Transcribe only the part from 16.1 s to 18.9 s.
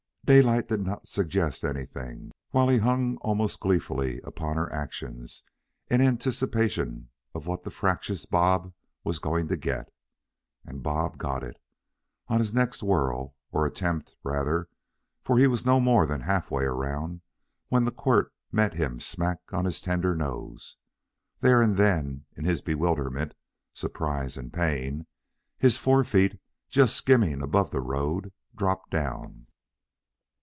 halfway around when the quirt met